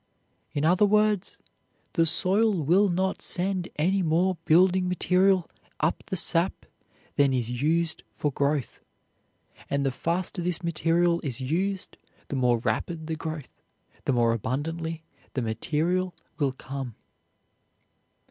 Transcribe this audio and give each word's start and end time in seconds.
In 0.53 0.65
other 0.65 0.87
words, 0.87 1.37
the 1.93 2.07
soil 2.07 2.53
will 2.63 2.89
not 2.89 3.21
send 3.21 3.69
any 3.75 4.01
more 4.01 4.35
building 4.45 4.89
material 4.89 5.47
up 5.79 6.01
the 6.07 6.15
sap 6.15 6.65
than 7.17 7.33
is 7.33 7.61
used 7.61 8.01
for 8.09 8.31
growth, 8.31 8.79
and 9.69 9.85
the 9.85 9.91
faster 9.91 10.41
this 10.41 10.63
material 10.63 11.21
is 11.23 11.39
used 11.39 11.97
the 12.29 12.35
more 12.35 12.57
rapid 12.57 13.05
the 13.05 13.15
growth, 13.15 13.61
the 14.05 14.11
more 14.11 14.33
abundantly 14.33 15.03
the 15.35 15.41
material 15.43 16.15
will 16.39 16.53
come. 16.53 16.95